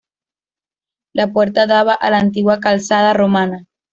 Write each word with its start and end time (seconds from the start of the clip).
La 1.13 1.27
puerta 1.31 1.67
daba 1.67 1.93
a 1.93 2.09
la 2.09 2.17
antigua 2.17 2.59
calzada 2.59 3.13
romana. 3.13 3.67